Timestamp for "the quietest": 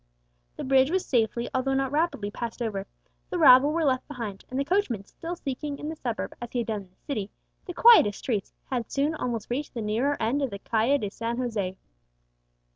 7.67-8.17